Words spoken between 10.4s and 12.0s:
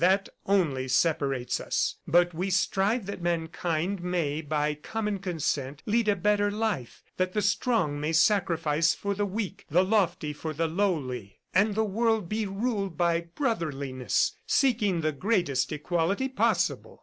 the lowly, and the